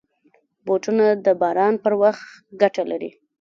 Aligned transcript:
بوټونه 0.65 1.05
د 1.25 1.27
باران 1.41 1.73
پر 1.83 1.93
وخت 2.01 2.25
ګټه 2.61 2.83
لري. 2.91 3.11